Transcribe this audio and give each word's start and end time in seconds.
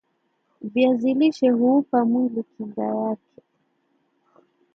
viazi 0.61 1.13
lishe 1.13 1.49
huupa 1.49 2.05
mwili 2.05 2.43
kinga 2.43 2.83
yake 2.83 3.43